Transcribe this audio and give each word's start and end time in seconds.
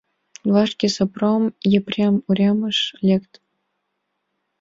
Вашке 0.53 0.87
Сопром 0.95 1.43
Епрем 1.77 2.15
уремыш 2.29 2.77
лекте. 3.07 3.39